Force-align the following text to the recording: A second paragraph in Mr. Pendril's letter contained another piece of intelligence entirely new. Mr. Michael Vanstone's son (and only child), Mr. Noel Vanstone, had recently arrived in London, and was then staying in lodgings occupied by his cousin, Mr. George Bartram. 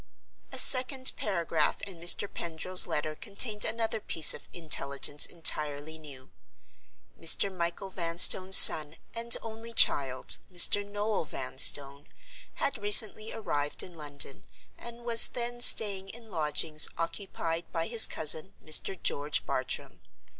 A 0.51 0.57
second 0.57 1.11
paragraph 1.15 1.79
in 1.83 1.97
Mr. 2.01 2.27
Pendril's 2.27 2.87
letter 2.87 3.13
contained 3.15 3.63
another 3.63 3.99
piece 3.99 4.33
of 4.33 4.47
intelligence 4.51 5.27
entirely 5.27 5.99
new. 5.99 6.31
Mr. 7.19 7.55
Michael 7.55 7.91
Vanstone's 7.91 8.57
son 8.57 8.95
(and 9.13 9.37
only 9.43 9.73
child), 9.73 10.39
Mr. 10.51 10.83
Noel 10.83 11.25
Vanstone, 11.25 12.07
had 12.55 12.79
recently 12.81 13.31
arrived 13.31 13.83
in 13.83 13.95
London, 13.95 14.43
and 14.75 15.05
was 15.05 15.27
then 15.27 15.61
staying 15.61 16.09
in 16.09 16.31
lodgings 16.31 16.87
occupied 16.97 17.71
by 17.71 17.85
his 17.85 18.07
cousin, 18.07 18.55
Mr. 18.65 18.99
George 18.99 19.45
Bartram. 19.45 20.01